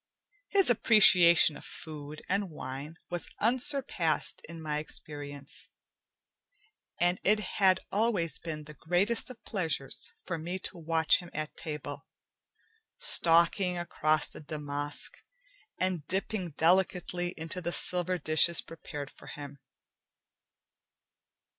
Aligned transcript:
His 0.47 0.71
appreciation 0.71 1.55
of 1.55 1.63
food 1.63 2.23
and 2.27 2.49
wine 2.49 2.95
was 3.11 3.29
unsurpassed 3.39 4.43
in 4.49 4.59
my 4.59 4.79
experience, 4.79 5.69
and 6.99 7.21
it 7.23 7.39
had 7.61 7.81
always 7.91 8.39
been 8.39 8.63
the 8.63 8.73
greatest 8.73 9.29
of 9.29 9.43
pleasures 9.43 10.15
for 10.25 10.39
me 10.39 10.57
to 10.57 10.79
watch 10.79 11.19
him 11.19 11.29
at 11.35 11.55
table, 11.55 12.07
stalking 12.97 13.77
across 13.77 14.27
the 14.31 14.39
damask 14.41 15.17
and 15.77 16.07
dipping 16.07 16.49
delicately 16.57 17.35
into 17.37 17.61
the 17.61 17.71
silver 17.71 18.17
dishes 18.17 18.59
prepared 18.59 19.11
for 19.11 19.27
him. 19.27 19.59